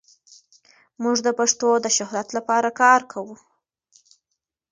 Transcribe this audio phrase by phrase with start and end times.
[1.03, 3.35] موږ د پښتو د شهرت لپاره کار کوو.